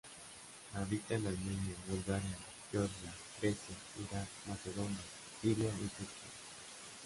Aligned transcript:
Habita 0.73 1.13
en 1.13 1.27
Armenia, 1.27 1.75
Bulgaria, 1.87 2.35
Georgia, 2.71 3.13
Grecia, 3.39 3.75
Irak, 3.99 4.27
Macedonia, 4.47 4.97
Siria 5.39 5.69
y 5.69 5.87
Turquía. 5.89 6.31